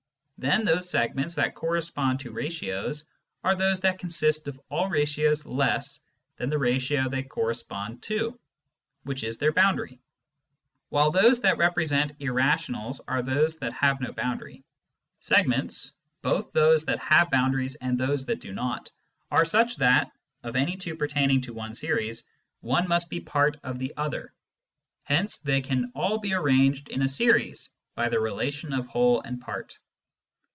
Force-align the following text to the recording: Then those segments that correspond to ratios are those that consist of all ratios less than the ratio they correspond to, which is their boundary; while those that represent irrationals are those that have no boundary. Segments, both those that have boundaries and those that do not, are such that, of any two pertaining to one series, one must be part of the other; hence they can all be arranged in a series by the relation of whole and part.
Then 0.43 0.65
those 0.65 0.89
segments 0.89 1.35
that 1.35 1.53
correspond 1.53 2.19
to 2.21 2.31
ratios 2.31 3.05
are 3.43 3.53
those 3.53 3.79
that 3.81 3.99
consist 3.99 4.47
of 4.47 4.59
all 4.69 4.89
ratios 4.89 5.45
less 5.45 5.99
than 6.37 6.49
the 6.49 6.57
ratio 6.57 7.07
they 7.07 7.21
correspond 7.21 8.01
to, 8.01 8.39
which 9.03 9.23
is 9.23 9.37
their 9.37 9.51
boundary; 9.53 9.99
while 10.89 11.11
those 11.11 11.41
that 11.41 11.59
represent 11.59 12.13
irrationals 12.19 12.99
are 13.07 13.21
those 13.21 13.59
that 13.59 13.71
have 13.73 14.01
no 14.01 14.11
boundary. 14.13 14.63
Segments, 15.19 15.91
both 16.23 16.51
those 16.53 16.85
that 16.85 16.97
have 16.97 17.29
boundaries 17.29 17.75
and 17.75 17.95
those 17.95 18.25
that 18.25 18.39
do 18.41 18.51
not, 18.51 18.89
are 19.29 19.45
such 19.45 19.75
that, 19.75 20.11
of 20.41 20.55
any 20.55 20.75
two 20.75 20.95
pertaining 20.95 21.41
to 21.41 21.53
one 21.53 21.75
series, 21.75 22.23
one 22.61 22.87
must 22.87 23.11
be 23.11 23.19
part 23.19 23.57
of 23.61 23.77
the 23.77 23.93
other; 23.95 24.33
hence 25.03 25.37
they 25.37 25.61
can 25.61 25.91
all 25.93 26.17
be 26.17 26.33
arranged 26.33 26.89
in 26.89 27.03
a 27.03 27.07
series 27.07 27.69
by 27.93 28.09
the 28.09 28.19
relation 28.19 28.73
of 28.73 28.87
whole 28.87 29.21
and 29.21 29.39
part. 29.39 29.77